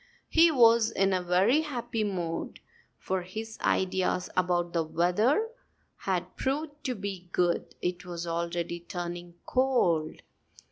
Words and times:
He 0.29 0.49
was 0.49 0.89
in 0.89 1.13
a 1.13 1.21
very 1.21 1.61
happy 1.61 2.03
mood; 2.03 2.59
for 2.97 3.21
his 3.21 3.59
ideas 3.59 4.31
about 4.35 4.73
the 4.73 4.81
weather 4.83 5.49
had 5.97 6.35
proved 6.35 6.83
to 6.85 6.95
be 6.95 7.29
good. 7.31 7.75
It 7.83 8.03
was 8.03 8.25
already 8.25 8.79
turning 8.79 9.35
cold. 9.45 10.23